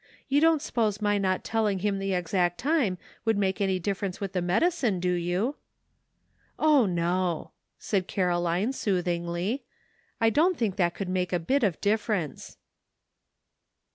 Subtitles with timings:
[0.27, 4.33] You don't suppose my not telling him the exact time could make any difference with
[4.33, 5.57] the medicine, do you?
[6.05, 6.95] '* A TRYING POSITION.
[6.95, 9.63] 139" O, no!" said Caroline soothingly,"
[10.19, 12.57] I don't think that could make a bit of difference."